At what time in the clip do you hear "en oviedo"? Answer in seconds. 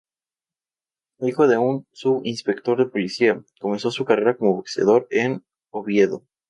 5.11-6.23